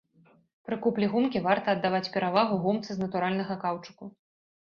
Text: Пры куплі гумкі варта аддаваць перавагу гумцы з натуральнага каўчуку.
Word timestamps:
Пры 0.67 0.75
куплі 0.85 1.09
гумкі 1.11 1.41
варта 1.47 1.75
аддаваць 1.75 2.09
перавагу 2.15 2.57
гумцы 2.63 2.91
з 2.97 3.05
натуральнага 3.05 3.61
каўчуку. 3.67 4.03